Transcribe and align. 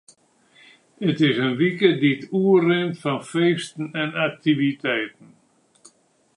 It 1.09 1.21
is 1.25 1.35
in 1.45 1.53
wike 1.59 1.89
dy't 2.01 2.23
oerrint 2.41 2.95
fan 3.01 3.21
feesten 3.31 3.87
en 4.01 4.09
aktiviteiten. 4.29 5.29